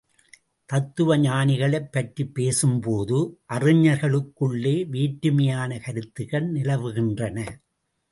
[0.69, 3.17] தத்துவ ஞானிகளைப் பற்றிப்பேசும்போது
[3.49, 7.37] அறிஞர்களுக்குள்ளே வேற்றுமையான கருத்துக்கள் நிலவுகின்றன.